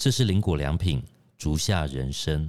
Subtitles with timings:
[0.00, 1.02] 这是林果良品
[1.36, 2.48] 竹下人生。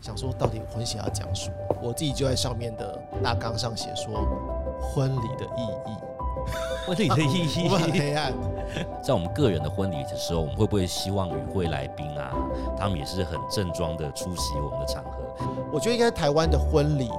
[0.00, 1.56] 想说到底婚鞋要讲什么？
[1.82, 4.26] 我自己就在上面的大纲上写说
[4.80, 5.92] 婚礼的意义。
[6.86, 8.32] 婚礼的意义，我们很黑暗。
[9.04, 12.32] 在我们个人的婚礼的时候，我们会不会希望与会来宾啊，
[12.74, 15.46] 他们也是很正装的出席我们的场合？
[15.70, 17.10] 我觉得应该台湾的婚礼，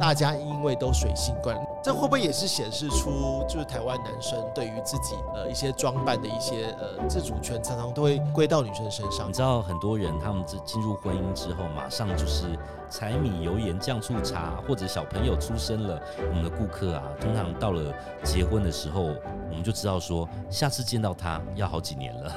[0.00, 1.54] 大家因为都水性惯，
[1.84, 9.32] 这会不会也是显示出就是台湾男生对于自己呃一些装扮的一些呃自主权，常常都会归到女生身上你？
[9.34, 12.46] 知道很多人他们进进入婚姻之后，马上就是
[12.88, 17.94] 柴米油盐酱醋茶，或者小朋友出生了，我们的顾客啊，通常到了
[18.24, 22.32] 结婚的时候，我们就知道说，下次见到他要好几年了。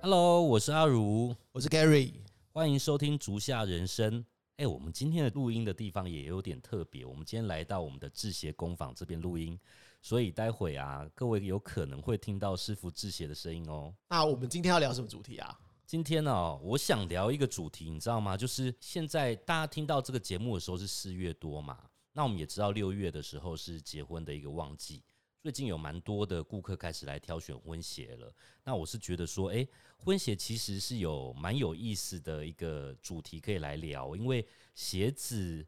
[0.00, 2.12] Hello，我是阿如，我是 Gary，
[2.52, 4.24] 欢迎收听竹下人生。
[4.56, 9.58] 哎，我们今天的录音的地方也有点特别，我们今天来到我们的制鞋工坊这边录音，
[10.00, 13.92] 所以待会啊，各位有可能会听到师傅制鞋的声音哦。
[14.08, 15.58] 那我们今天要聊什么主题啊？
[15.84, 18.36] 今天呢、我想聊一个主题，你知道吗？
[18.36, 21.76] 就是现在大家听到这个节目的时候是四月多嘛，
[22.12, 25.02] 那我们也知道六月的时候是结婚的一个旺季。
[25.44, 28.34] 最近有蛮多的顾客开始来挑选婚鞋了。
[28.64, 35.62] 那我是觉得说，诶，婚鞋其实是有蛮有意思的一个主题可以来聊，因为鞋子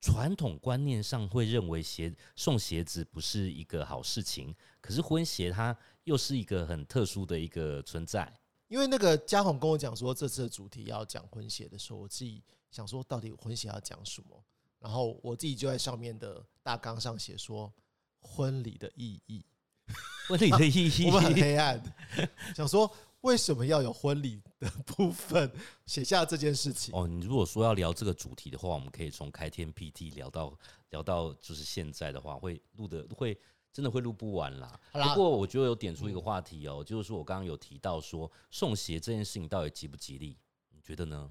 [0.00, 8.36] 传统观念上会认为鞋送鞋子不是一个好事情，可是婚鞋它又是一个很特殊的一个存在。
[8.66, 12.42] 因为那个嘉宏跟我讲说，这次的主题要讲婚鞋的时候，我自己
[12.72, 14.44] 想说，到底婚鞋要讲什么？
[14.80, 17.72] 然后我自己就在上面的大纲上写说，
[18.20, 19.44] 婚礼的意义。
[20.28, 21.82] 婚礼的意义，我们很黑暗，
[22.54, 22.88] 想说
[23.22, 25.50] 为什么要有婚礼的部分
[25.86, 26.94] 写下这件事情？
[26.94, 30.56] 哦，你如果说要聊这个主题的话，我们可以从开天辟地聊到
[30.90, 33.36] 聊到就是现在的话，会录的会
[33.72, 34.80] 真的会录不完啦。
[34.92, 40.38] 啦不过我觉得有点出一个话题哦，就是说我刚刚有提到说送鞋这件事情到底吉不吉利？
[40.70, 41.28] 你觉得呢？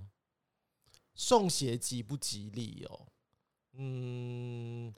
[1.15, 3.07] 送鞋吉不吉利哦？
[3.73, 4.93] 嗯，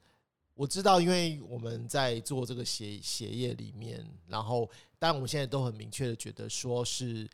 [0.62, 7.28] 我知道，因为我们在做这个鞋鞋业里面，然后但我们现在都很明确的觉得说是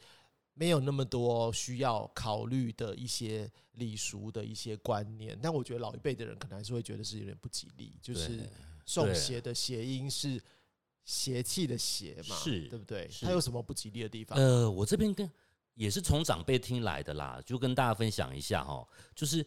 [0.53, 8.49] 没有那么多需要考虑的一些礼俗的一些观念，但我觉得老一辈的人可能还是会觉得是有点不吉利，就是
[8.85, 10.41] 送鞋的谐音是
[11.03, 13.09] 邪气的邪嘛，是对不对？
[13.11, 14.39] 是它有什么不吉利的地方？
[14.39, 15.29] 呃，我这边跟
[15.73, 19.45] 也是从长辈听来的啦，就跟大家分享一下哈，就是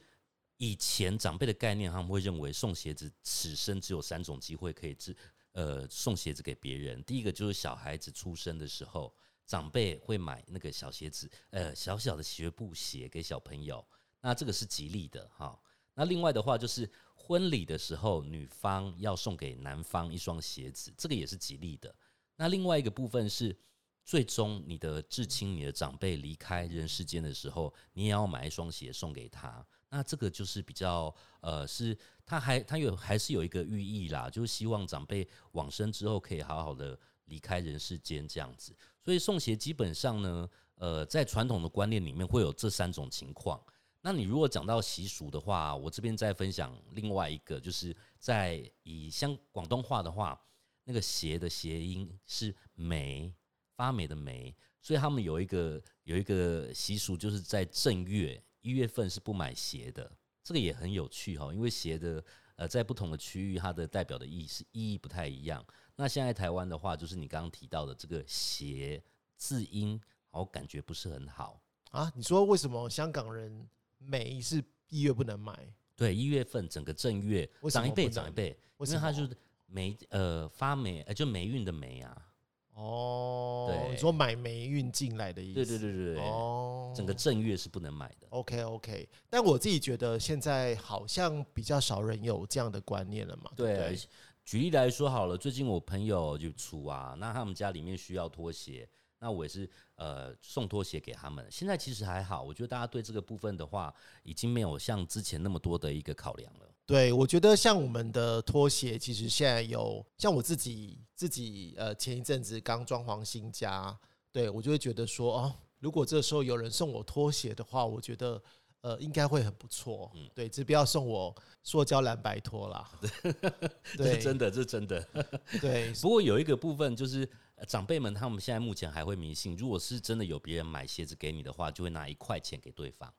[0.61, 5.17] 以前长辈的概念，他们会认为送鞋子此生只有三种机会可以自
[5.53, 9.11] 呃送鞋子给别人，第一个就是小孩子出生的时候，
[9.47, 13.83] 长辈会买那个小鞋子，呃小小的学步鞋给小朋友，
[14.21, 15.59] 那这个是吉利的哈。
[15.95, 21.95] 那另外的话就是婚礼的时候，女方要送给男方一双鞋子，这个也是吉利的。
[22.37, 23.59] 那另外一个部分是，
[24.05, 29.67] 最终你的至亲、你的长辈离开人世间的时候，你也要买一双鞋送给他。
[29.91, 38.75] 那这个就是比较呃，是他还他有还是有一个寓意啦，就是希望长辈往生之后可以好好的离开人世间这样子。
[39.03, 43.61] 所以送鞋基本上呢，呃，在传统的观念里面会有这三种情况。
[44.03, 50.41] 那你如果讲到习俗的话，我这边再分享另外一个，就是在以像广东话的话，
[50.85, 53.35] 那个鞋的谐音是梅，
[53.77, 60.11] 发霉的霉，所以他们有一个有一个习俗，就是在正月一月份是不买鞋的，
[60.43, 62.25] 这个也很有趣哈，因为鞋的
[62.57, 65.65] 呃在不同的区域，它的代表的意义是意义不太一样。
[65.97, 69.03] 那现在台湾的话，就是你刚刚提到的这个鞋
[69.37, 70.01] 字音，
[70.31, 71.61] 我感觉不是很好。
[71.91, 75.73] 啊，你说为什么香港人美是一月不能买？
[75.97, 82.30] 对，一月份整个正月长一辈不能长一辈，为什么因为它就是霉呃发霉呃就霉运的霉啊，
[82.75, 85.55] 哦，对你说买霉运进来的意思？
[85.55, 88.27] 对对对对对，哦，整个正月是不能买的。
[88.31, 93.99] OK OK，但我自己觉得现在好像比较少人有这样的观念了嘛，对？，
[94.45, 98.89] 举例来说好了，最近我朋友就出啊，那他们家里面需要拖鞋，
[99.19, 101.47] 那我也是呃送拖鞋给他们。
[101.51, 106.70] 现在其实还好，我觉得大家对这个部分的话，已经没有像之前那么多的一个考量了。
[106.91, 113.97] 对，我觉得像我们的拖鞋，其实现在有像我自己自己呃前一阵子刚装潢新家，
[114.33, 118.43] 对我就会觉得说哦，如果这时候有人送我拖鞋的话，我觉得
[118.81, 120.11] 呃应该会很不错。
[120.17, 121.33] 嗯对，只不要送我
[121.63, 122.91] 塑胶蓝白拖啦。
[123.97, 125.09] 这对是真的，这是真的。
[125.63, 127.29] 对，不过有一个部分就是。
[127.57, 133.13] 呃长辈们他们现在目前还会迷信，如果是真的有别人买鞋子给你的话，就会拿一块钱给对方。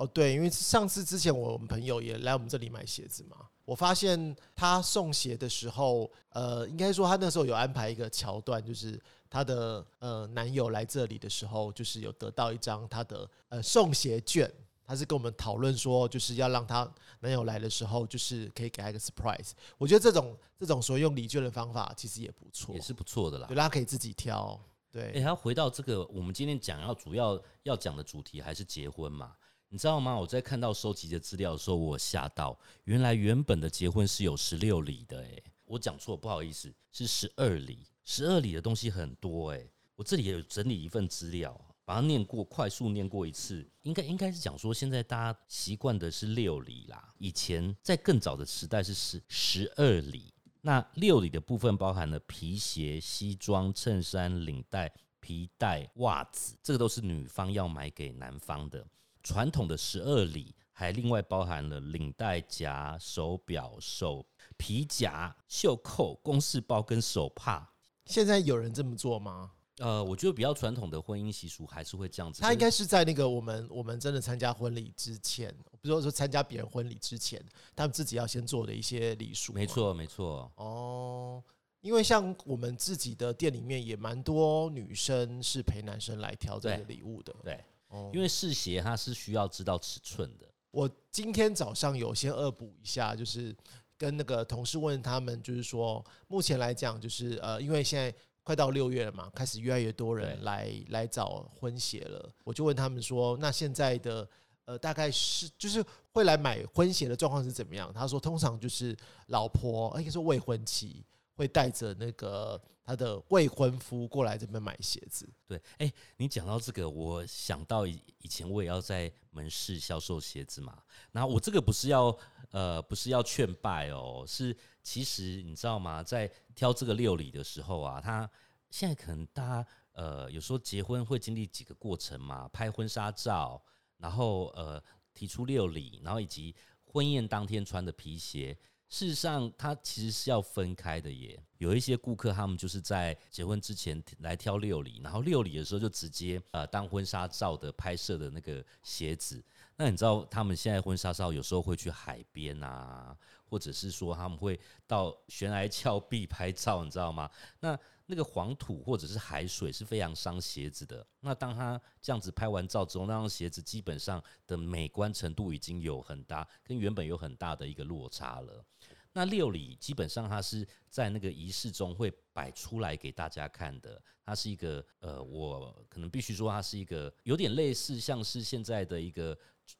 [0.00, 3.36] 哦，对，因为上次之前我们朋友也来我们这里买鞋子嘛，
[3.66, 8.98] 我发现他送鞋的时候，呃，应该说他那时候有安排一个桥段，就是
[9.28, 14.50] 她的呃男友来这里的时候，就是有得到一张她的呃送鞋券。
[14.86, 19.50] 她是跟我们讨论说，就是要让她男友来的时候，就是可以给她一个 surprise。
[19.76, 23.54] 我觉得这种这种所用礼券的方法其实也不错，也是不错的啦对，。
[23.54, 24.58] 大家可以自己挑。
[24.90, 29.34] 对，哎、还要回到这个，我们今天讲要主要要讲的主题还是结婚嘛？
[29.72, 30.18] 你知道吗？
[30.18, 37.86] 我在看到收集的资料的时候，我吓到，原来原本的结婚是有十六礼的、哎，我讲错，不好意思，是十二礼。
[38.04, 39.64] 十二礼的东西很多、哎，
[39.94, 43.64] 我这里也有整理一份资料，把它念过，快速念过一次。
[43.82, 50.34] 应该应该是讲说，现在大家习惯的是六礼啦，以前在更早的时代是十十二礼。
[50.62, 58.84] 那六礼的部分包含了皮鞋、西装、衬衫、领带、皮带、袜子，这个都是女方要买给男方的。
[59.22, 64.26] 传统的十二礼还另外包含了领带夹、手表、手
[64.56, 67.72] 皮夹、袖扣、公事包跟手帕。
[68.06, 69.52] 现在有人这么做吗？
[69.78, 72.42] 呃，我觉得比较传统的婚姻习俗还是会这样子。
[72.42, 75.48] 他应该是在那个我们我们真的参加婚礼之前，
[75.80, 77.42] 比如说参加别人婚礼之前，
[77.74, 79.54] 他们自己要先做的一些礼数。
[79.54, 79.66] 没。
[79.66, 80.52] 错，没错。
[80.56, 81.42] 哦，
[81.80, 87.34] 因为像我们自己的店里面也蛮多女生是陪男生来挑这个礼物的。
[87.42, 90.46] 对，哦，因为试鞋它是需要知道尺寸的。
[90.72, 93.54] 我今天早上有先恶补一下，就是
[93.98, 104.28] 跟那个同事问他们，就是说目前来讲，就是呃，因为现在快到六月了嘛，开始越来越多人来来找婚鞋了，我就问他们说，那现在的
[104.64, 107.92] 呃大概是就是会来买婚鞋的状况是怎么样？
[107.92, 108.96] 他说通常就是
[109.26, 111.04] 老婆，应该说未婚妻
[111.34, 115.28] 会带着那个他的未婚夫过来这边买鞋子。
[115.46, 120.76] 对，哎、你讲到这个，我想到以以前我也要在门市销售鞋子嘛。
[121.12, 122.16] 然后我这个不是要
[122.50, 126.02] 呃不是要劝败哦，是其实你知道吗？
[126.02, 128.28] 在挑这个六礼的时候啊，他
[128.70, 133.62] 现在可能大家呃有时候结婚会经历几个过程嘛，拍婚纱照，
[133.98, 134.82] 然后呃
[135.14, 136.54] 提出六礼，然后以及
[136.84, 138.58] 婚宴当天穿的皮鞋。
[138.90, 141.40] 事实上，它其实是要分开的耶。
[141.58, 149.42] 有一些顾客，他们就是在结婚之前来挑六礼，然后六礼的时候就直接呃当婚纱照的拍摄的那个鞋子。
[149.76, 153.16] 那你知道，他们现在婚纱照有时候会去海边啊，
[153.48, 157.30] 或者是说他们会到悬崖峭壁拍照，你知道吗？
[157.60, 161.06] 那那个黄土或者是海水是非常伤鞋子的。
[161.20, 168.64] 那当他这样子拍完照之后，那双鞋子基本上的美观程度已经有很大，跟原本有很大的一个落差了。
[169.12, 179.36] 那六礼基本上它是在那个仪式中会摆出来给大家看的，它是一个呃，我可能必须说它是一个有点类似像是现在的一个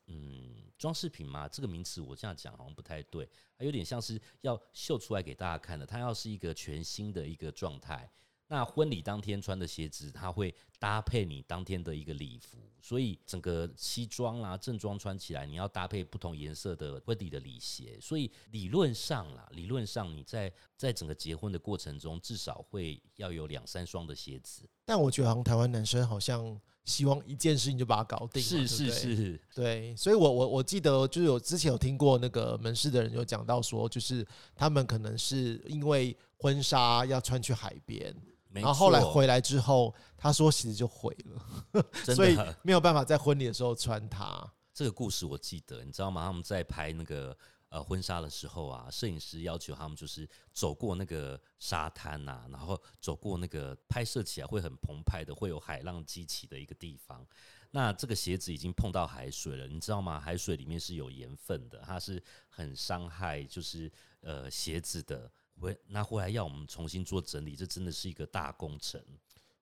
[0.06, 8.10] 嗯装饰品嘛，这个名词我这样讲好像不太对，它有点像是要秀出来给大家看的，它要是一个全新的一个状态。
[8.50, 17.96] 那婚礼当天穿的鞋子，它会搭配你当天的一个礼服，所以整个西装啦、正装穿起来，你要搭配不同颜色的婚礼的礼鞋。
[18.00, 24.68] 所以理论上啦，理论上你在在整个结婚的过程中，至少会要有两三双的鞋子。
[24.84, 34.26] 但我觉得好像台湾男生好像希望一件事情就把它搞定，是是是，对，所以我我我记得就是有之前有听过那个门市的人有讲到说，就是
[34.56, 44.52] 他们可能是因为婚纱要穿去海边，没然后后来回来之后，他说鞋子就毁了， 所以没有办法在婚礼的时候穿它。
[44.72, 46.24] 这个故事我记得，你知道吗？
[46.24, 47.36] 他们在拍那个
[47.68, 57.24] 呃婚纱的时候啊，摄影师要求他们就是走过那个沙滩呐、然后走过那个拍摄起来会很澎湃的，会有海浪激起的一个地方。
[57.72, 60.18] 那这个鞋子已经碰到海水了，你知道吗？
[60.18, 63.90] 海水里面是有盐分的，它是很伤害就是
[64.22, 65.30] 呃鞋子的。
[65.60, 69.00] 回拿回来要我们重新做整理，这真的是一个大工程。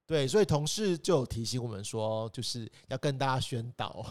[0.07, 4.07] 对，所以同事就提醒我们说，就是要跟大家宣导，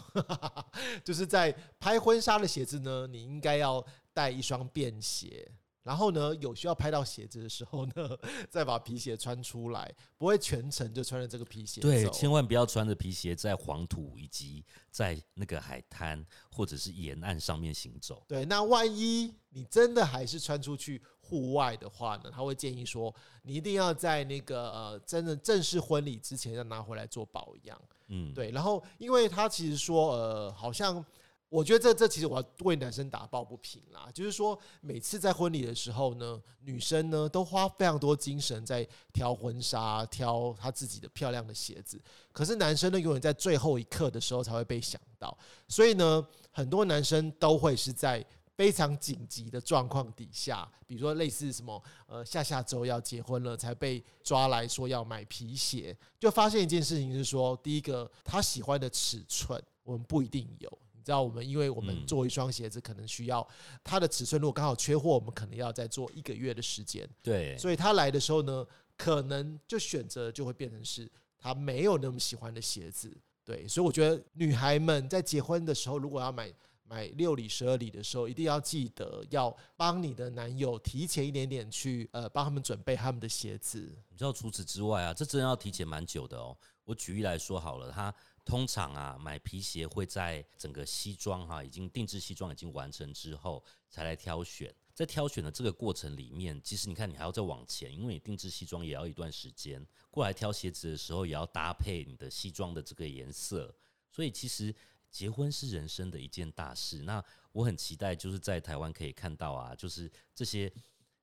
[1.02, 5.50] 就是在拍婚纱的鞋子呢，你应该要带一双便鞋。
[5.82, 8.18] 然后呢，有需要拍到鞋子的时候呢，
[8.50, 18.22] 再把皮鞋穿出来，不会全程就穿着这个皮鞋对，走千万不要穿着皮鞋在黄土以及在那个海滩或者是沿岸上面行走。
[18.28, 27.80] 对，那万一你真的还是穿出去户外的话呢，他会建议说，你一定要在那个呃，真的正式婚礼之前要拿回来做保养。
[28.08, 31.04] 嗯，对，然后因为他其实说，呃，好像
[31.50, 41.98] 我觉得这这其实我要为男生打抱不平啦，就是说每次在婚礼的时候呢，女生呢都花非常多精神在挑婚纱、挑她自己的漂亮的鞋子，
[42.32, 45.36] 可是男生呢永远在最后一刻的时候才会被想到，
[45.68, 48.22] 所以呢，很多男生都会是在
[48.54, 60.78] 非常紧急的状况底下，比如说类似什么呃下下周要结婚了，才被抓来说要买皮鞋，就发现一件事情是说，第一个他喜欢的尺寸我们不一定有。
[61.08, 63.48] 你知道我们，因为我们嗯做一双鞋子，可能需要
[63.82, 67.08] 它的尺寸，如果刚好缺货，我们可能要再做一个月的时间。
[67.22, 73.10] 对，所以他来的时候呢，可能就选择就会变成是他没有那么喜欢的鞋子。
[73.42, 76.52] 对，所以我觉得女孩们在结婚的时候，如果要买
[76.84, 83.96] 买六里、十二里的时候，一定要记得要帮你的男友提前一点点去呃帮他们准备他们的鞋子。
[84.10, 86.54] 你知道除此之外啊，这真的要提前蛮久的哦。
[86.84, 88.14] 我举例来说好了，他
[88.48, 94.74] 通常啊买皮鞋会在整个西装哈、已经定制西装已经完成之后才来挑选。
[94.94, 99.86] 在挑选的这个过程里面，其实你看你还要再往前，因为你定制西装也要一段时间。
[100.10, 103.72] 过来挑鞋子的时候，也要搭配你的西装的这个颜色。
[104.10, 104.74] 所以其实
[105.10, 107.02] 结婚是人生的一件大事。
[107.02, 110.72] 那我很期待，就是在台湾可以看到啊，就是这些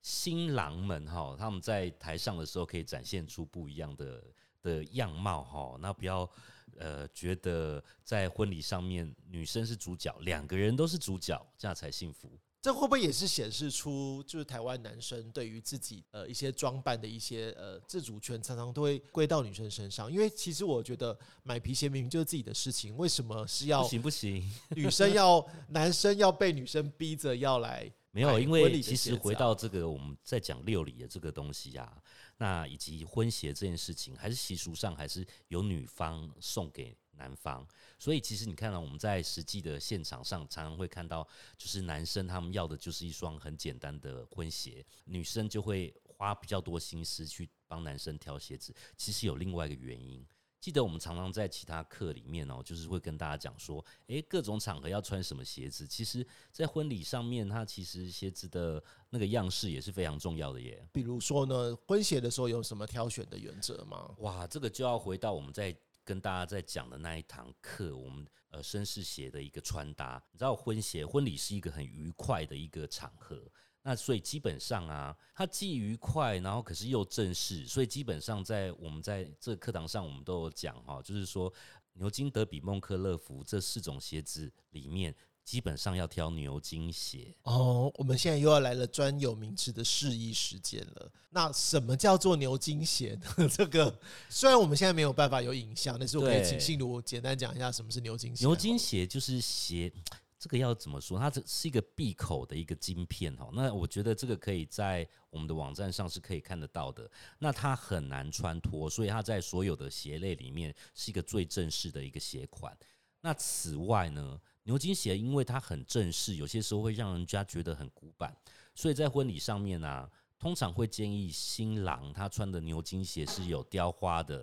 [0.04, 4.24] 新郎们哈，他们在台上的时候可以展现出不一样的
[4.62, 5.76] 的样貌哈。
[5.82, 6.30] 那不要
[6.78, 12.32] 呃觉得在婚礼上面女生是主角，两个人都是主角，这样才幸福。
[12.62, 20.12] 这会不会也是显示出，就是台湾男生对于自己呃一些装扮的一些呃自主权，常常都会归到女生身上？
[20.12, 31.96] 因为其实我觉得买皮鞋明明就是自己的事情，为什么是要不行不行，女生要男生要被女生逼着要来没有，买因为其实回到这个我们在讲六礼的这个东西啊，
[32.38, 37.66] 那以及婚鞋这件事情，还是习俗上还是由女方送给男方，
[37.98, 41.26] 所以其实你看到、我们在实际的现场上，常常会看到，
[41.58, 48.76] 就是男生他们要的就是一双很简单的婚鞋，女生就会花比较多心思去帮男生挑鞋子。
[48.98, 50.26] 其实有另外一个原因。
[50.60, 55.86] 记得我们常常在其他课里面哦，就是会跟大家讲说，诶，各种场合要穿什么鞋子。
[55.86, 60.88] 其实，在婚礼上面，它其实鞋子的那个样式也是非常重要的耶。
[60.92, 64.16] 比如说呢，婚鞋的时候有什么挑选的原则吗？
[64.20, 70.20] 哇，这个就要回到我们在跟大家在讲的那一堂课，我们呃绅士鞋的一个穿搭。
[70.32, 73.40] 你知道，婚鞋婚礼是一个很愉快的一个场合，
[73.88, 81.54] 那所以基本上啊，它既愉快，然后可是又正式，所以基本上在我们在这个课堂上，我们都有讲哈，就是说
[81.94, 85.14] 牛津、德比、孟克勒福这四种鞋子里面，
[85.44, 87.32] 基本上要挑牛津鞋。
[87.44, 91.12] 哦，我们现在又要来了专有名词的释义时间了。
[91.30, 93.48] 那什么叫做牛津鞋呢？
[93.54, 93.96] 这个
[94.30, 98.44] 虽然我们现在没有办法有影像，但是我可以请信如简单讲一下什么是牛津鞋。
[98.46, 99.94] 牛津鞋就是鞋，
[100.38, 101.18] 这个要怎么说？
[101.18, 103.50] 它这是一个闭口的一个晶片哦。
[103.54, 107.10] 那我觉得这个可以在我们的网站上是可以看得到的。
[107.40, 112.78] 那它很难穿脱，所以它在所有的鞋类里面是一个最正式的一个鞋款。
[113.22, 118.36] 那此外呢，牛津鞋因为它很正式，有些时候会让人家觉得很古板，
[118.76, 124.38] 所以在婚礼上面啊，通常会建议新郎他穿的牛津鞋是有雕花的，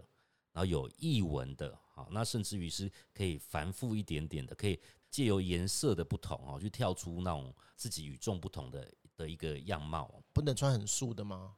[0.52, 4.76] 然后有译文的，好，那甚至于是可以繁复一点点的，可以
[5.12, 10.10] 借由颜色的不同哦，去跳出那种自己与众不同的的一个样貌。
[10.32, 11.54] 不能穿很素的吗？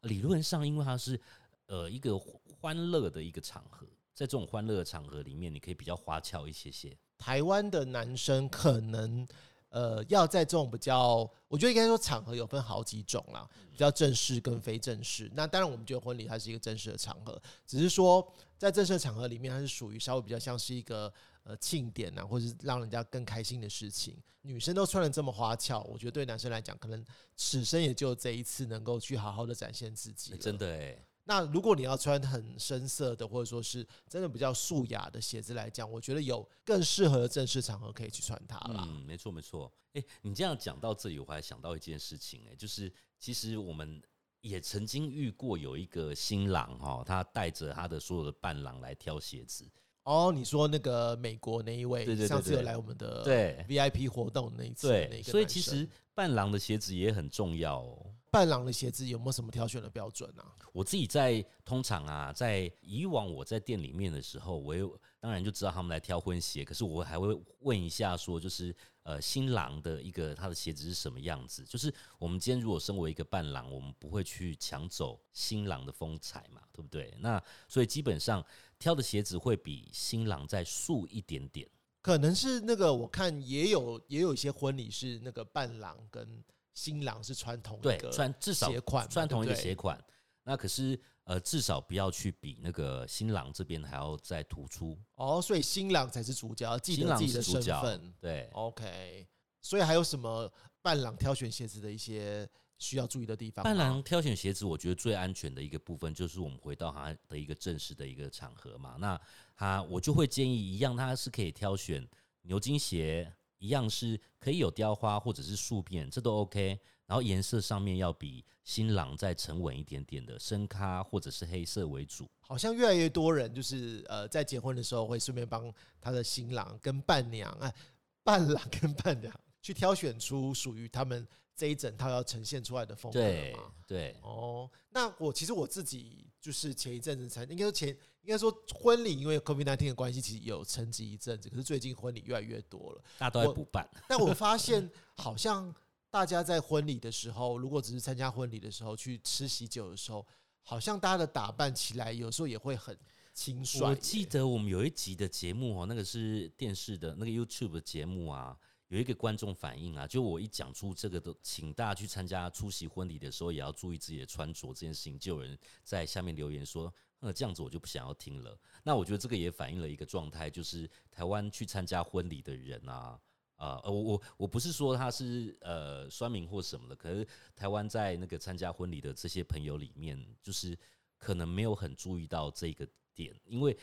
[0.00, 1.20] 理论上，因为它是
[1.66, 6.96] 呃一个欢乐的一个场合，在这种欢乐的场合里面，你可以比较花俏一些些。
[7.18, 9.26] 台湾的男生可能
[9.68, 15.30] 呃要在这种比较，我觉得应该说场合有分好几种啦，比较正式跟非正式。
[15.34, 21.12] 那当然，我们觉得婚礼它是一个正式的场合，只是说在正式的场合里面，它是属于稍微比较像是一个
[21.44, 24.20] 呃庆典啊，或者是让人家更开心的事情。
[24.42, 27.02] 女生都穿的这么花俏，我觉得对男生来讲，可能
[27.34, 30.32] 此生也就这一次能够去好好的展现自己。
[30.32, 38.84] 欸真的哎，那如果你要穿很深色的，或者说是真的比较素雅的鞋子来讲，我觉得有更适合的正式场合可以去穿它啦。
[38.86, 39.72] 嗯，没错没错。
[39.94, 44.02] 哎、你这样讲到这里，我还想到一件事情、哎，就是其实我们
[44.42, 49.66] 也曾经遇过有一个新郎哈，他带着他的所有的伴郎来挑鞋子，
[50.04, 54.88] 哦，你说那个美国那一位，对对对上次有对来我们的对 VIP 活动那一次
[55.22, 58.06] 所以其实伴郎的鞋子也很重要哦。
[58.30, 60.44] 伴郎的鞋子有没有什么挑选的标准啊？
[60.72, 64.82] 我自己在通常啊，在以往我在店里面的时候，我也
[65.20, 67.28] 当然就知道他们来挑婚鞋，可是我还会
[67.60, 71.62] 问一下说，就是呃新郎的一个他的鞋子是什么样子？
[71.64, 77.14] 就是我们今天如果身为一个伴郎，我们不会去抢走新郎的风采嘛，对不对？
[77.20, 78.44] 那所以基本上
[78.84, 81.66] 挑的鞋子会比新郎再素一点点。
[82.02, 89.98] 可能是那个我看也有也有一些婚礼是那个伴郎跟新郎是穿同一对，个穿至少鞋款嘛，穿同一个鞋款。
[90.42, 94.98] 那可是呃，至少不要去比那个新郎这边还要再突出。
[95.14, 98.14] 哦，所以新郎才是主角，要记得自己的身份。
[98.20, 99.26] 对，OK，
[99.62, 102.46] 所以还有什么伴郎挑选鞋子的一些
[102.84, 103.64] 需要注意的地方？
[103.64, 108.96] 伴郎挑选鞋子，我觉得最安全的一个部分就是我们回到他的一个正式的一个场合嘛。
[108.98, 109.18] 那
[109.56, 112.06] 他我就会建议一样，他是可以挑选
[112.42, 116.78] 牛津鞋，一样是可以有雕花或者是素面，这都 OK。
[117.06, 122.26] 然后颜色上面要比新郎再沉稳一点点的深咖或者是黑色为主。
[122.40, 127.74] 好像越来越多人就是呃，在结婚的时候会顺便帮他的新郎跟伴娘哎，
[128.22, 131.26] 伴郎跟伴娘去挑选出属于他们
[131.56, 133.72] 这一整套要呈现出来的风格对嘛。
[133.86, 137.88] 对，哦，那我其实我自己就是前一阵子才应该说前
[138.22, 143.02] 应该说婚礼，因为 COVID nineteen 的关系，其实有沉寂一阵子，可是最近婚礼越来越多了。
[143.18, 143.88] 大家都在我补办。
[144.08, 145.74] 但我发现好像
[146.10, 150.26] 大家在婚礼的时候，如果只是参加婚礼的时候去吃喜酒的时候，
[150.62, 152.98] 好像大家的打扮起来有时候也会很
[153.34, 153.84] 轻率耶。
[153.84, 158.56] 我记得我们有一集的节目哦，那个是电视的那个 YouTube 的节目啊，
[158.88, 166.92] 有一个观众反映啊，就我一讲出这个的，请大家去参加出席婚礼的时候，也要注意自己的穿着这件事情，就有人在下面留言说。
[167.20, 168.58] 那这样子我就不想要听了。
[168.82, 173.18] 那我觉得这个也反映了一个状态，就是台湾去参加婚礼的人啊，
[173.56, 177.26] 啊、我我我不是说他是呃酸民或什么的，可是
[177.56, 180.78] 台湾在那个参加婚礼的这些朋友里面，就是
[181.16, 183.74] 可能没有很注意到这个点，因为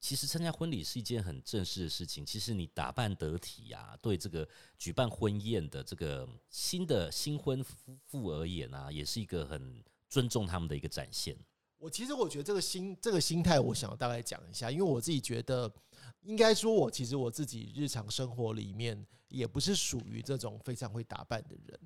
[0.00, 2.24] 其实参加婚礼是一件很正式的事情。
[2.24, 11.36] 其实你打扮得体啊，对这个举办婚宴的这个新的新婚夫妇而言啊，也是一个很尊重他们的一个展现。
[11.76, 15.70] 我其实我觉得这个心这个心态，我想要大概讲一下，因为我自己觉得，
[16.22, 21.80] 应该说我其实我自己日常生活里面也不是属于这种非常会打扮的人，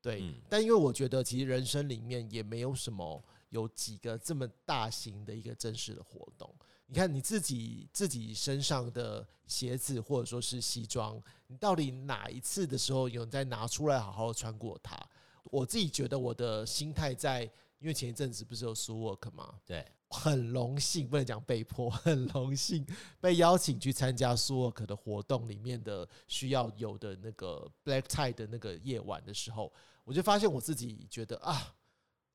[0.00, 0.20] 对。
[0.22, 6.54] 嗯但因为我觉得，其实人生里面也没有什么有几个这么大型的一个正式的活动。
[6.88, 14.98] 你看你自己自己身上的鞋子或者说是西装，你到底哪一次的时候有再拿出来好好穿过它？
[15.44, 17.48] 我自己觉得我的心态在。
[17.80, 19.54] 因为前一阵子不是有 s u work 吗？
[19.64, 22.84] 对，很荣幸，不能讲被迫，很荣幸
[23.20, 29.72] 被邀请去参加 s u work 的活动里面的需要有的那个 black tie 的那个夜晚的时候，
[30.02, 31.72] 我就发现我自己觉得啊，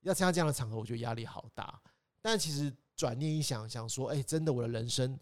[0.03, 1.77] 要参加这样的场合，我觉得压力好大。
[2.21, 5.19] 但其实转念一想，想说，哎、真的我的人生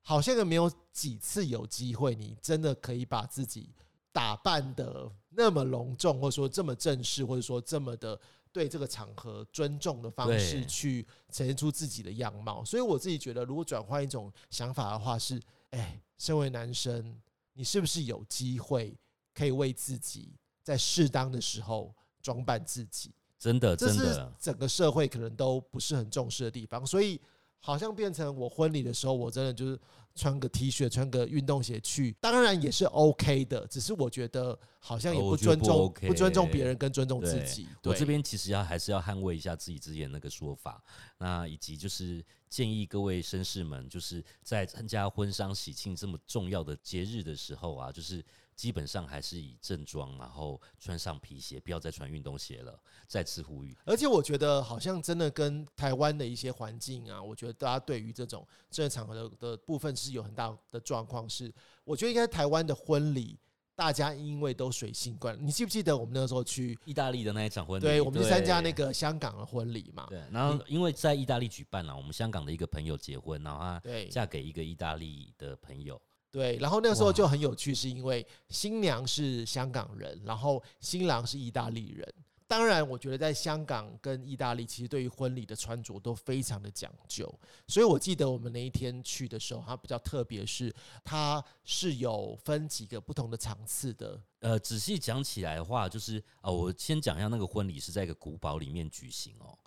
[0.00, 3.74] 好像也没有几次有机会，你真的可以把自己
[4.12, 8.16] 打扮的那么隆重，或者说这么正式，或者说这么的
[8.52, 12.64] 对这个场合尊重的方式去呈现出自己的样貌。
[12.64, 17.20] 所以我自己觉得，如果转换一种想法的话，是，哎，身为男生，
[17.54, 18.96] 你是不是有机会
[19.34, 23.10] 可以为自己在适当的时候装扮自己？
[23.38, 27.20] 真的这是真的，整个社会可能都不是很重视的地方，所以
[27.60, 29.78] 好像变成我婚礼的时候，我真的就是
[30.14, 37.68] 穿个 T 恤、穿个运动鞋去，当然也是 OK 的，只是我觉得好像也不尊重、OK 不尊重别人跟尊重自己。
[37.84, 40.82] 我这边其实要还是要捍卫一下自己之前那个说法，
[41.18, 48.24] 那以及就是建议各位绅士们，就是在参加婚丧喜庆这么重要的节日的时候啊，就是
[48.56, 52.76] 基本上还是以正装，然后穿上皮鞋，不要再穿运动鞋了。
[53.06, 61.28] 再次呼吁，而且我觉得好像真的跟台湾的一些环境啊，我觉得大家对于这种这个场合的的部分是有很大的状况。
[61.28, 61.52] 是
[61.84, 63.38] 我觉得应该台湾的婚礼，
[63.74, 66.76] 大家因为都水性惯，你记不记得我们那个时候去？
[66.84, 70.06] 意大利的那一场婚礼，对，我们去参加那对个香港的婚礼嘛。
[70.08, 76.00] 对，然后因为在意大利举办了，我们香港的一个朋友结婚，然后她对嫁给一个意大利的朋友，
[76.36, 82.06] 对，然后那个时候就很有趣，是因为新娘是香港人，然后新郎是意大利人。
[82.46, 87.26] 当然，我觉得在香港跟意大利，其实对于婚礼的穿着都非常的讲究。
[87.66, 90.70] 所以我记得我们那一天去的时候，它比较特别，是
[91.02, 94.20] 它是有分几个不同的场次的。
[94.40, 99.58] 呃，仔细讲起来的话，就是啊、我先讲一下那个婚礼是在一个古堡里面举行哦。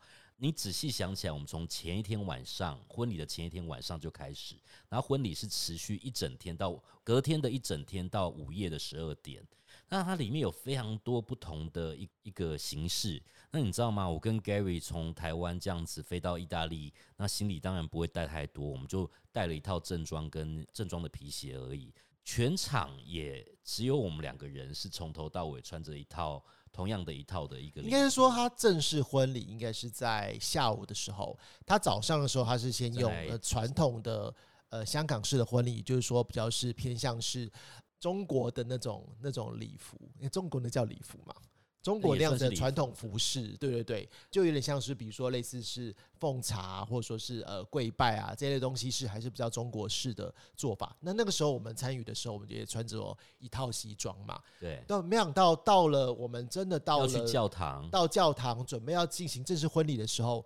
[0.41, 4.55] 你仔细想起来，我们从前一天晚上婚礼的前一天晚上就开始，
[4.87, 9.45] 然后婚礼是持续一整天到隔天的一整天到午夜的十二点。
[9.89, 13.21] 那它里面有非常多不同的一一个形式。
[13.51, 14.07] 那你知道吗？
[14.07, 21.93] 我跟 Gary 从台湾这样子飞到意大利，那行李当然不会带太多，我们就带了一套正装跟正装的皮鞋而已。
[22.23, 34.33] 全场也只有我们两个人是从头到尾穿着一套同样的一套的一个，应该是说，他正式婚礼应该是在下午的时候，他早上的时候他是先用呃传统的
[34.69, 37.51] 呃香港式的婚礼，就是说比较是偏向是
[37.99, 41.33] 中国的那种那种礼服，因为中国那叫礼服嘛，
[41.81, 50.95] 中国那样子的传统服饰，对对对，就有点像是比如说类似是奉茶或者说是呃跪拜啊这类东西是还是比较中国式的做法。
[50.99, 60.45] 那那个时候我们参与的时候，我们也穿着一套西装嘛，对，但没想到到了我们真的到了教堂，到教堂准备要进行正式婚礼的时候，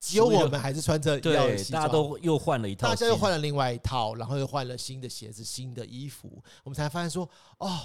[0.00, 7.28] 只有我们还是穿着一样的对，西装，大家都又换了一套大，家又换了另外一套，然后又换了新的鞋子、新的衣服，我们才发现说，
[7.58, 7.80] 哦，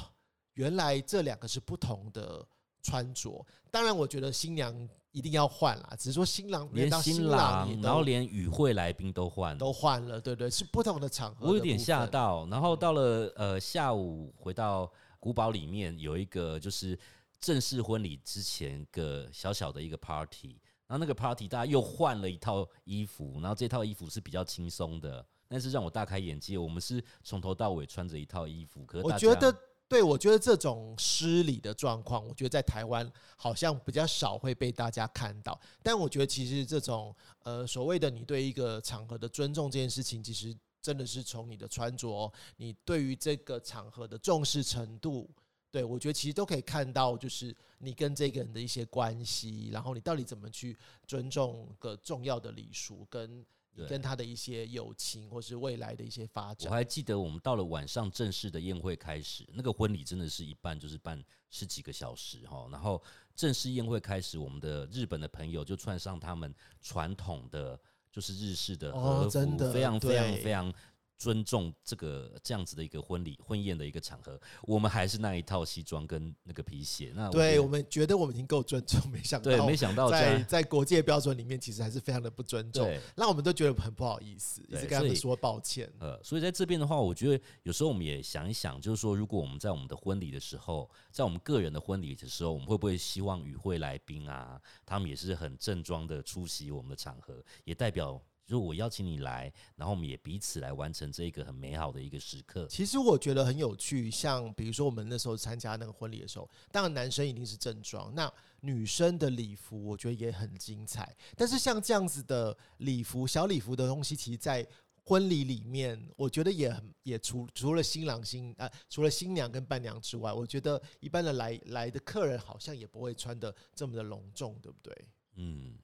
[0.58, 2.46] 原来这两个是不同的
[2.84, 3.46] 穿着。
[3.72, 4.74] 当然，我觉得新娘
[5.12, 11.48] 一定要换啦，只是说新郎连新郎，然后都连与会来宾都换，都换了，对对，是不同的场合。
[11.48, 12.06] 我有点吓。
[12.08, 12.48] 到。
[12.48, 16.98] 然后到了呃下午回到古堡里面，有一个就是
[17.40, 26.58] 正式婚礼之前个小小的一个 party，然后那个 party 大家又换了一套衣服，然后这套衣服是比较轻松的，但是让我大开眼界。
[26.58, 29.56] 我们是从头到尾穿着一套衣服，可是我觉得，
[29.90, 35.58] 对我觉得这种失礼的状况，我觉得在台湾好像比较少会被大家看到。
[35.82, 45.30] 但我觉得其实这种呃所谓的你对一个场合的尊重这件事情，其实真的是从你的穿着，你对于这个场合的重视程度。
[45.70, 53.46] 对，我觉得其实都可以看到，就是你跟这个人的一些关系，然后你到底怎么去尊重个重要的礼数，跟
[53.84, 56.76] 你跟他的一些友情，或是未来的一些发展我。
[56.76, 63.02] 还记得我们到了晚上正式的宴会开始，那个婚礼真的是一办就是办十几个小时哈，然后
[63.36, 67.80] 正式宴会开始，我们的日本的朋友就穿上他们传统的
[68.12, 70.74] 就是日式的哦和服，真的非常非常非常。
[71.18, 77.12] 尊重这个这样子的一个婚礼婚宴的一个场合，我们还是那一套西装跟那个皮鞋。
[77.16, 85.92] 那对我们觉得我们已经够尊重，没想到对没想到在在国界标准里面，其实还是非常的不尊重，对让我们都觉得很不好意思，一对直跟他们说抱歉。
[86.00, 102.66] 呃，所以在这边的话，我觉得有时候我们也想一想，就是说，如果我们在我们的婚礼的时候，在我们个人的婚礼的时候，我们会不会希望与会来宾啊，他们也是很正装的出席我们的场合，也代表就是我邀请你来，然后我们也彼此来完成这一个很美好的一个时刻。
[102.68, 108.32] 其实我觉得很有趣，像比如说我们那时候参加那个婚礼的时候，当然男生一定是正装，那
[108.62, 111.14] 女生的礼服我觉得也很精彩。
[111.36, 114.66] 但是像这样子的礼服、小礼服的东西，其实，在
[115.04, 125.08] 婚礼里面，我觉得也很 也除除了新郎新啊、除了新娘跟伴娘之外，我觉得一般的来来的客人好像也不会穿的这么的隆重，对不对？
[125.36, 125.78] 嗯，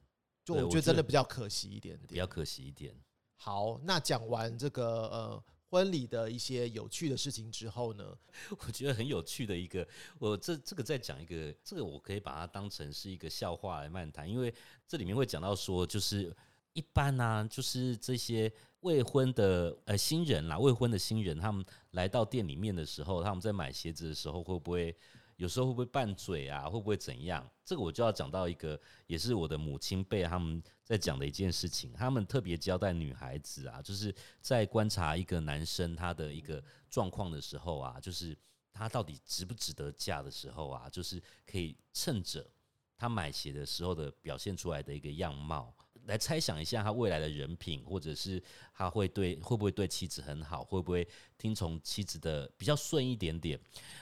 [0.44, 2.08] 就我觉得真的比较可惜一点点。
[2.08, 2.94] 比较可惜一点。
[3.36, 8.16] 好，那讲完这个呃婚礼的一些有趣的事情之后呢，
[8.66, 9.86] 我觉得很有趣的一个，
[10.20, 14.54] 我这这个再讲一个，这个我可以把它当成是一个笑话来漫谈，因为
[14.88, 16.34] 这里面会讲到说，就是
[16.74, 18.52] 一般呢、就是这些
[18.82, 24.96] 未婚的呃新人啦，未婚的新人，他们来到店里面的时候，他们在买鞋子的时候，会不会
[25.38, 26.70] 有时候会不会拌嘴啊？
[26.70, 27.50] 会不会怎样？
[27.66, 31.92] 这个我就要讲到一个，也是我的母亲辈他们在讲的一件事情。
[31.94, 38.38] 他们特别交代女孩子啊，就是在观察一个男生他的一个状况的时候啊，就是
[38.72, 42.46] 他到底值不值得嫁的时候啊，就是可以趁着
[42.98, 45.74] 他买鞋的时候的表现出来的一个样貌，
[46.06, 48.42] 来猜想一下他未来的人品，或者是
[48.74, 53.60] 他会对会不会对妻子很好，会不会听从妻子的比较顺一点点。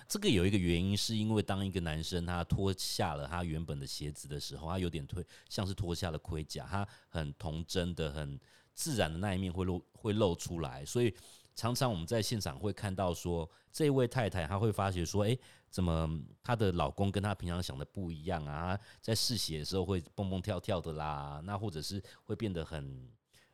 [0.08, 8.40] 这个有一个原因，是因为当一个男生他脱下了他原本的鞋子的时候，他有点脱像是脱下了盔甲，他很童真的、很
[8.74, 11.14] 自然的那一面会露会露出来，所以
[11.62, 16.10] 常常我们在现场会看到说，这位太太她会发觉说，诶，怎么
[16.41, 18.76] 她的老公跟她平常想的不一样啊？
[19.00, 23.08] 在试鞋的时候会蹦蹦跳跳的啦，那或者是会变得很，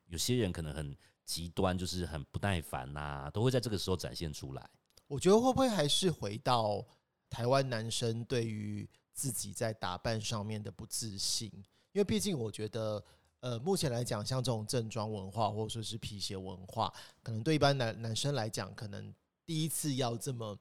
[0.05, 4.69] 有些人可能很极端，就是很不耐烦呐、都会在这个时候展现出来。
[5.09, 6.87] 我觉得会不会还是回到
[7.29, 11.51] 台湾男生对于自己在打扮上面的不自信？
[11.91, 13.03] 因为毕竟我觉得，
[13.39, 19.13] 呃，目前来讲，像这种正装文化或者说是皮鞋文化，可能对一般男男生来讲，可能
[19.45, 20.57] 第一次要这么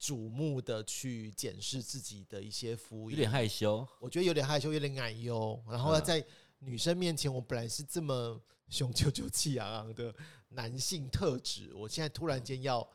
[0.00, 5.62] 瞩目的去检视自己的一些服务有点害羞，我觉得有点害羞，有点矮哟。
[5.68, 6.24] 然后嗯在
[6.60, 10.14] 女生面前，我本来是这么雄赳赳气昂昂的
[10.48, 12.86] 男性特质，我现在突然间要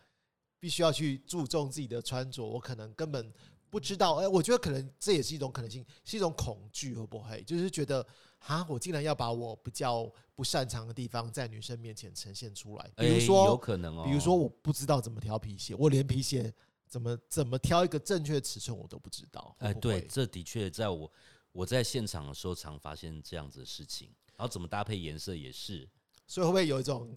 [0.60, 3.32] 必须要去注重自己的穿着，我可能根本
[3.70, 4.16] 不知道。
[4.16, 7.44] 哎、我觉得可能这也是一种可能性，是一种恐惧，会不会？
[7.44, 8.06] 就是觉得
[8.48, 16.54] 啊，我竟然要把我比较不擅长的地方在女生面前呈现出来，比如诶说，有可能哦，比如说我不知道怎么挑皮鞋，我连皮鞋
[16.88, 19.56] 怎么怎么挑一个正确的尺寸我都不知道。
[19.60, 21.12] 哎，对，这的确在我
[21.52, 25.88] 我在现场的时候常发现这样子的事情，然后怎么搭配颜色也是，
[26.26, 27.16] 所以会不会有一种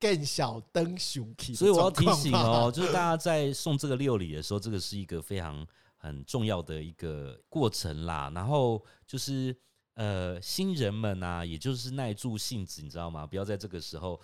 [0.00, 1.54] 更小灯熊 key？
[1.54, 8.30] 所以我要提醒哦，就是大家在送这个六礼的时候，这个是一个非常很重要的一个过程啦。
[8.34, 9.56] 然后就是
[9.94, 13.26] 呃，新人们啊，也就是耐住性子，你知道吗？
[13.26, 14.20] 不要在这个时候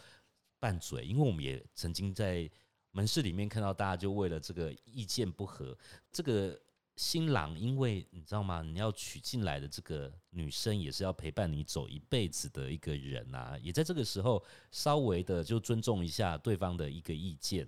[0.58, 2.50] 拌嘴，因为我们也曾经在
[2.92, 5.76] 门市里面看到大家就为了这个意见不合，
[6.12, 6.60] 这个。
[6.96, 8.60] 新郎，因为你知道吗？
[8.60, 17.66] 你要娶进来的这个女生也是要陪伴你走一辈子的一个人啊，也在这个时候稍微的就尊重一下对方的一个意见，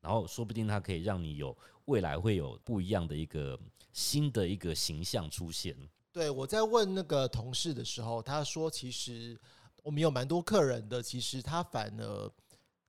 [0.00, 1.56] 然后说不定他可以让你有
[1.86, 3.58] 未来会有不一样的一个
[3.92, 5.76] 新的一个形象出现。
[6.12, 9.38] 对我在问那个同事的时候，他说其实
[9.82, 12.32] 我们有蛮多客人的，其实他反而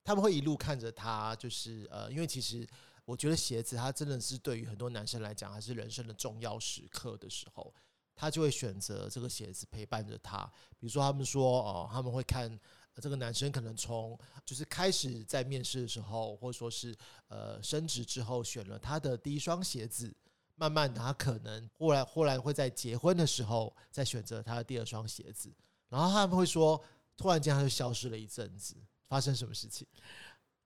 [0.03, 2.67] 他们会一路看着他，就是呃，因为其实。
[3.05, 7.73] 我觉得鞋子，它真的是对于很多男生来讲，还是人生的重要时刻的时候，
[8.15, 10.45] 他就会选择这个鞋子陪伴着他。
[10.77, 12.59] 比如说，他们说哦，他们会看
[13.01, 16.95] 这个男生可能从就是开始在面试的时候，或者说是
[17.29, 20.15] 呃升职之后选了他的第一双鞋子，
[20.59, 25.49] 慢慢的他可能忽然忽然会在结婚的时候再选择他的第二双鞋子，
[25.87, 26.79] 然后他们会说，
[27.15, 28.75] 突然间他就消失了一阵子，
[29.07, 29.87] 发生什么事情？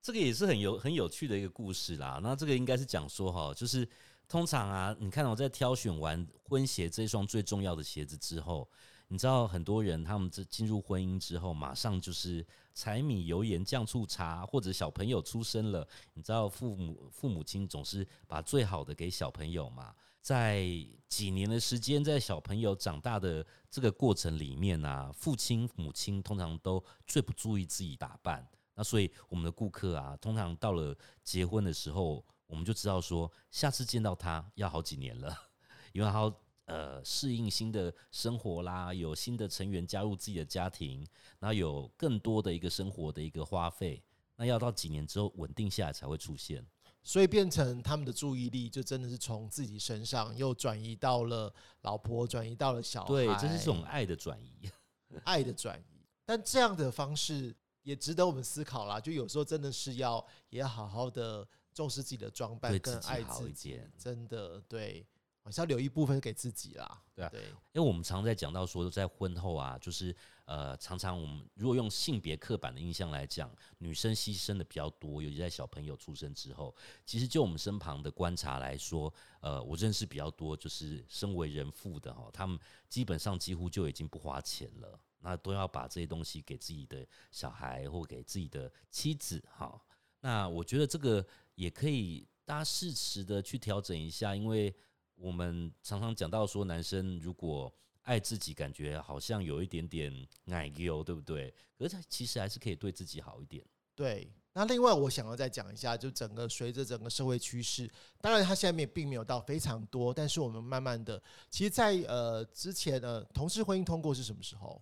[0.01, 2.19] 这个也是很有很有趣的一个故事啦。
[2.23, 3.87] 那这个应该是讲说哈，就是
[4.27, 8.67] 通常啊，你看我在挑选完婚鞋这一双最重要的鞋子之后，
[9.09, 19.93] 你知道很多人他们这进入婚姻之后，马上就是柴米油盐酱醋茶，或者小朋友出生了，你知道父母父母亲总是把最好的给小朋友嘛。
[20.21, 20.65] 在
[21.09, 28.47] 几年的时间，在小朋友长大的这个过程里面啊，父亲母亲通常都最不注意自己打扮。
[28.73, 35.37] 那所以我们的顾客啊，通常到了结婚的时候，我们就知道说，下次见到他要好几年了，
[35.91, 36.33] 因为他
[36.65, 41.05] 呃适应新的生活啦，有新的成员加入自己的家庭，
[41.39, 44.03] 然后有更多的一个生活的一个花费，
[44.35, 46.65] 那要到几年之后稳定下来才会出现，
[47.01, 54.69] 所以变成他们的注意力就真的是从自己身上又转移到了老婆，转移到了小孩，对，这是这种爱的转移，
[55.25, 57.55] 爱的转移，但这样的方式。
[57.83, 65.05] 也值得我们思考啦，就有时候真的是要也要好好的重视自己的装扮，更爱自己，真的对，
[65.43, 67.01] 还是要留一部分给自己啦。
[67.13, 67.41] 对啊，对，
[67.73, 76.75] 因为我们常在讲到说，在婚后啊，就是呃，常常我们如果用性别刻板的印象来讲，女生牺牲的比较多，尤其在小朋友出生之后。
[77.05, 82.57] 其实就我们身旁的观察来说，呃，我认识比较多，就是身为人父的哈，他们
[82.89, 84.99] 基本上几乎就已经不花钱了。
[85.25, 89.81] 那都要把这些东西给自己的小孩或给自己的妻子，哈。
[90.19, 91.25] 那我觉得这个
[91.55, 94.75] 也可以大家适时的去调整一下，因为
[95.15, 101.53] 我们常常讲到说，男生如果爱自己，感觉好像有一点点奶油，对不对？
[101.77, 103.63] 可是其实还是可以对自己好一点。
[103.95, 104.31] 对。
[104.55, 107.89] 那另外我想要再讲一下，就整个随着整个社会趋势，
[108.21, 114.79] 当然它下面并没有到非常多，但是我们慢慢的，其实，在呃之前的同事婚姻通过是什么时候？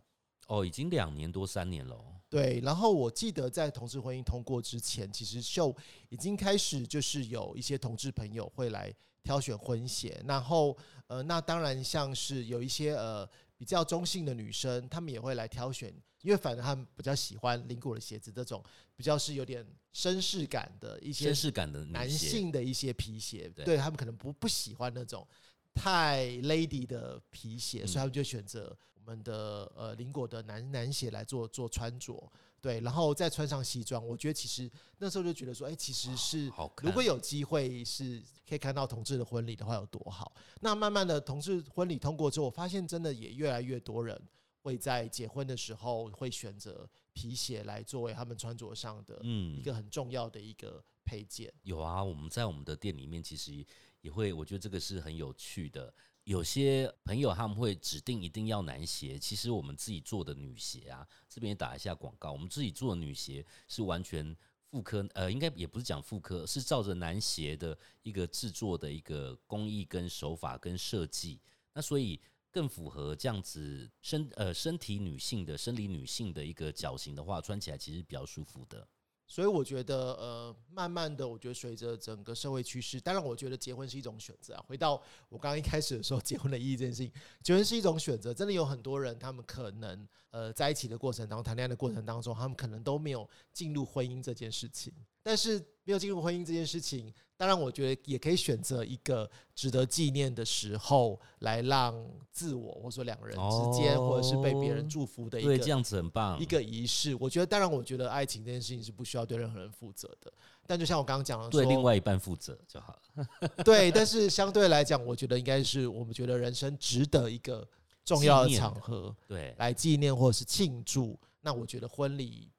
[0.47, 1.97] 哦，已经两年多三年了。
[2.27, 5.73] 对，然后我记得在同志婚姻通过之前，其实就
[6.09, 10.21] 已经开始就是有一些同志朋友会来挑选婚鞋。
[10.27, 18.63] 然后，呃，那当然像是有一些呃比较中性的女生，她们也会来挑选，因为反正她们比较喜欢林果的鞋子，这种
[18.95, 25.27] 比较是有点绅士感的一些绅士感的男性的一些皮鞋，对他们可能不不喜欢那种
[25.73, 28.77] 太 lady 的皮鞋，所以他们就选择。
[29.03, 32.31] 我们的呃林果的男男鞋来做做穿着，
[32.61, 34.69] 对，然后再穿上西装，我觉得其实
[34.99, 36.45] 那时候就觉得说，哎，其实是
[36.83, 40.31] 如果有机会是可以看到同志的婚礼的话，有多好。
[40.59, 44.21] 那慢慢的同志婚礼通过之后，我发现真的也越来越多人
[44.61, 51.51] 会在结婚的时候会选择皮鞋来作为他们穿着上的嗯一个很重要的一个配件。
[51.63, 53.65] 有啊，我们在我们的店里面其实
[54.01, 55.91] 也会，我觉得这个是很有趣的。
[56.31, 62.31] 有些朋友他们会指定一定要男鞋，其实我们自己做的女鞋啊，这边也打一下广告。
[62.31, 64.33] 我们自己做的女鞋是完全
[64.69, 71.41] 妇科，呃，应该也不是讲妇科，是照着男鞋的一个制作的一个工艺跟手法跟设计。
[71.73, 72.17] 那所以
[72.49, 78.87] 更符合这样子身呃身体女性的生理女性的一个脚型的话，穿起来其实比较舒服的。
[79.31, 84.65] 所以我觉得，呃，慢慢的，我觉得随着整个社会趋势，当然，我觉得结婚是一种选择啊。
[84.67, 87.09] 回到我刚刚一开始的时候，结婚的意义这件事情，
[87.41, 88.33] 结婚是一种选择。
[88.33, 94.93] 真的有很多人，他们可能，呃，在一起的过程当中，谈恋爱的过程当中，他们可能都没有进入婚姻这件事情。
[95.23, 106.39] 但是没有进入婚姻这件事情，当然我觉得也可以选择一个值得纪念的时候，来让自我或者说两个人之间，或者是被别人祝福的一对，这样子很棒。
[106.39, 107.17] 一个仪式。
[107.19, 110.31] 我觉得，当然，我觉得爱情这件事情是不需要对任何人负责的。
[110.67, 113.47] 但就像我刚刚讲的，对另外一半负责就好了。
[113.65, 117.67] 对，但是相对来讲，我觉得应该是我们觉得人生值得一个
[118.05, 121.19] 重要的场合对，来纪念或者是庆祝。
[121.41, 122.51] 那我觉得婚礼，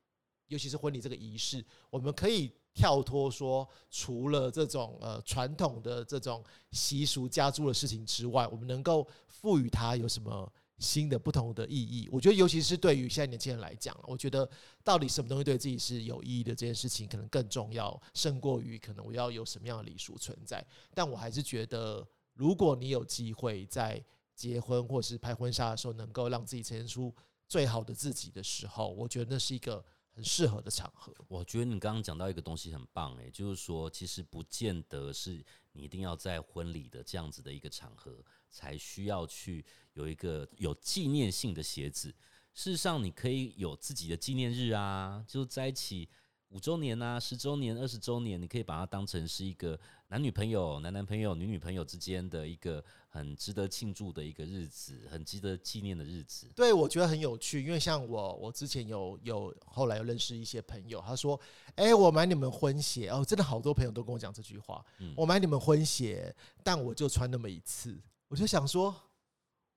[0.48, 12.08] 尤其是婚礼这个仪式，我们可以跳脱说，除了这种呃传统的这种习俗加注的事情之外，我们能够赋予它有什么新的不同的意义？
[12.10, 14.48] 我觉得，尤其是对于现在年轻人来讲，我觉得
[14.82, 20.64] 到底什么东西对自己是有意义的这件事情，可能更重要，胜过于可能我要有什么样的礼俗存在。
[20.94, 24.02] 但我还是觉得，如果你有机会在
[24.34, 27.14] 结婚或是拍婚纱的时候，能够让自己呈现出
[27.46, 31.14] 最好的自己的时候，我觉得那是一个很适合的场合。
[31.28, 42.14] 我觉得你刚刚讲到一个东西很棒，诶，就是说，其实不见得是你一定要在婚礼的这样子的一个场合才需要去有一个有纪念性的鞋子。
[42.54, 46.06] 事实上，你可以有自己的纪念日啊，就在一起
[46.48, 56.50] 五周年啊、十周年、二十周年，你可以把它当成是一个男女朋友、男男朋友、女女朋友之间的一个很值得庆祝的一个日子，很值得纪念的日子。
[56.56, 61.38] 对，我觉得很有趣，因为像我，我之前有有后来有认识一些朋友，他说
[61.76, 68.94] ：“哎、我买你们婚鞋哦，真的好多朋友都跟我讲这句话，嗯我买你们婚鞋，但我就穿那么一次。”我就想说，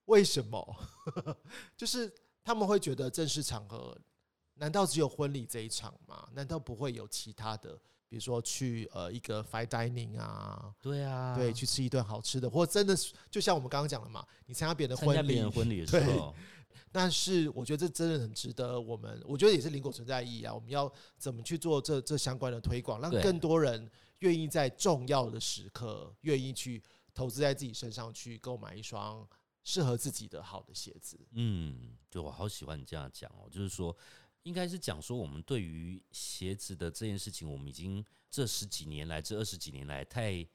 [0.05, 0.75] 为什么？
[1.75, 2.09] 就是
[2.41, 3.97] 他们会觉得正式场合，
[4.53, 6.29] 难道只有婚礼这一场吗？
[6.31, 7.77] 难道不会有其他的？
[8.07, 16.33] 比如说去呃一个 fine dining 啊，对啊，对，去吃一顿好吃的，或真的是就像我们刚刚讲的嘛，你参加别人的婚礼别人，婚礼对候，
[16.91, 20.53] 但是我觉得这真的很值得我们，我觉得也是灵果存在意义啊。
[20.53, 23.89] 我们要怎么去做这这相关的推广，让更多人
[24.19, 26.81] 愿意在重要的时刻，愿意去
[27.13, 29.27] 投资在自己身上，去购买一双
[29.63, 31.19] 适合自己的好的鞋子。
[31.31, 33.95] 嗯，就我好喜欢你这样讲哦，就是说，
[34.45, 40.47] 应该是讲说我们对于鞋子的这件事情，我们已经这十几年来，这二十几年来太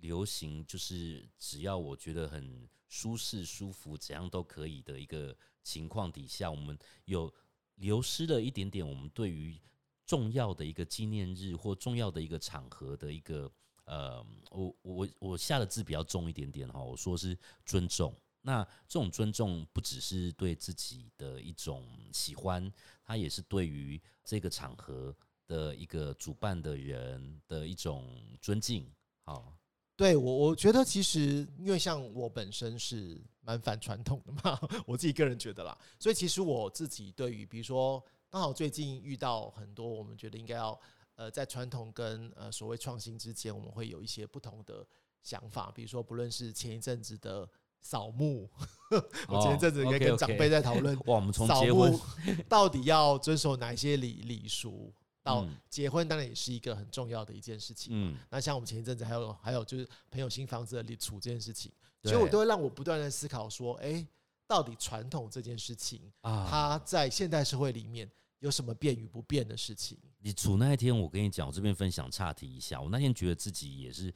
[0.00, 7.32] 流行，就是只要我觉得很舒适、舒服，怎样都可以的一个情况底下，我们有
[7.74, 9.60] 流失了一点点我们对于
[10.06, 13.50] 重要的一个纪念日或重要的一个场合的一个
[13.86, 18.14] 呃，我我我下的字比较重一点点哈，我说是尊重。
[18.42, 22.70] 那这种尊重不只是对自己的一种喜欢，
[23.04, 28.92] 它也是对于这个场合的一个主办的人的一种尊敬。
[29.24, 29.56] 好，
[29.96, 40.80] 对我，我觉得其实因为像我本身是蛮反传统的嘛， 我自己个人觉得啦，所以其实我自己对于比如说刚好最近遇到很多我们觉得应该要
[41.14, 44.84] 呃在传统跟呃所谓创新之间，我们会有一些不同的
[45.22, 47.48] 想法，比如说不论是前一阵子的
[47.82, 48.48] 扫墓，
[49.28, 52.00] 我前一阵子也跟长辈在讨论哇，我们从扫结婚墓
[52.48, 54.92] 到底要遵守哪一些礼礼俗，
[55.22, 57.88] 到嗯结婚当然也是一个很重要的一件事情。
[57.92, 61.72] 嗯，那像我们前一阵子还有还有就是朋友新房子的立处这件事情，
[62.04, 64.06] 所以我都会让我不断的思考说，哎、
[64.46, 69.98] 到底传统这件事情，啊，它在现代社会里面有什么变与不变的事情？
[70.24, 74.12] 你处那一天，我跟你讲，我这边分享岔题一下，我那天觉得自己也是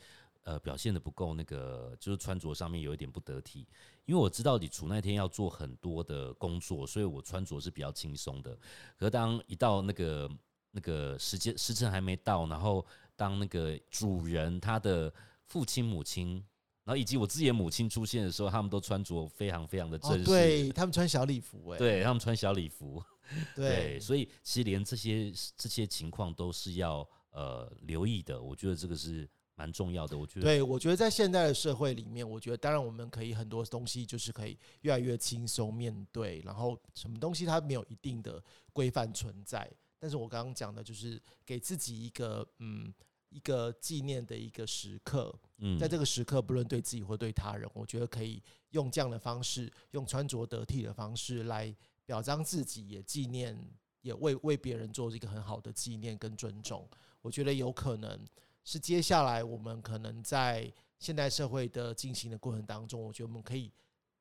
[0.46, 3.66] 呃表现的不够那个，就是穿着上面有一点不得体，
[4.04, 8.56] 因为我知道你处那天要做很多的工作，所以我穿着是比较轻松的。
[8.96, 10.30] 可当一到那个
[10.70, 15.12] 那个时间时辰还没到，然后当那个主人他的
[15.46, 16.34] 父亲母亲，
[16.84, 23.02] 然后以及我自己的母亲出现的时候，他们都穿着非常非常的正哦，式，对他们穿小礼服、哎，对他们穿小礼服，
[23.56, 30.16] 对，所以其实连这些这些情况都是要呃留意的，我觉得这个是蛮重要的。
[30.16, 38.42] 我觉得对，我觉得在现代的社会里面，我觉得当然我们可以很多东西就是可以越来越轻松面对，然后什么东西它没有一定的
[38.72, 39.68] 规范存在。
[39.98, 42.92] 但是我刚刚讲的就是给自己一个嗯
[43.30, 53.58] 一个纪念的一个时刻，嗯在这个时刻，不论对自己或对他人，我觉得可以用这样的方式，用穿着得体的方式来表彰自己，也纪念，
[54.02, 56.86] 也为为别人做一个很好的纪念跟尊重。
[57.22, 58.20] 我觉得有可能
[58.66, 63.72] 是接下来我们可能在现代社会的进行的过程当中，我觉得我们可以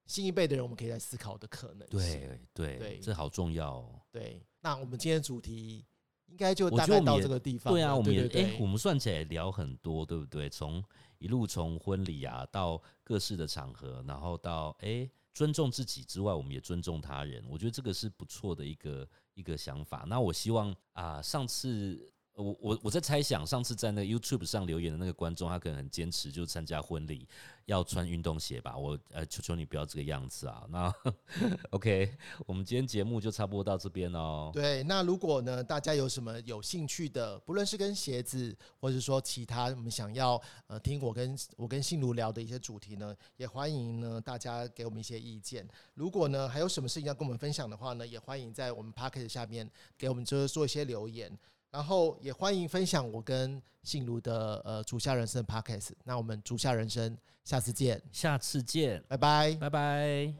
[0.06, 1.98] 新一辈的人，我们可以在思考的可能性。
[1.98, 4.00] 对对对这好重要、哦。
[4.12, 5.84] 对，那我们今天主题
[6.28, 7.74] 应该就我大概到这个地方。
[7.74, 10.48] 对啊，我们也哎、对对我们算起来聊很多，对不对？
[10.48, 10.84] 从
[11.18, 17.44] 一路从婚礼啊，到各式的场合，然后到哎、尊重自己之外，我们也尊重他人。
[17.50, 20.06] 我觉得这个是不错的一个一个想法。
[20.08, 27.26] 那我希望啊、上次我我我在猜想，上次在那 YouTube 上留言的那个观众，他可能很坚持，就参加婚礼
[27.66, 28.78] 要穿运动鞋吧。
[28.78, 30.66] 我呃，求求你不要这个样子啊。
[30.70, 30.94] 那
[31.72, 32.14] OK，
[32.46, 34.52] 我们今天节目就差不多到这边哦。
[34.54, 45.66] 对，那如果呢，大家有什么有兴趣的，不论是跟鞋子，或者说其他我们想要呃听我跟我跟信如聊的一些主题呢，也欢迎呢大家给我们一些意见。
[45.94, 51.32] 如果呢还有什么事情要跟我们分享的话呢，也欢迎在我们 p a c k e t 下面给我们就是做一些留言。
[51.76, 55.90] 然后也欢迎分享我跟信如的呃主下人生 podcast。
[56.06, 60.34] 那我们主下人生下次见，下次见，拜拜，拜拜。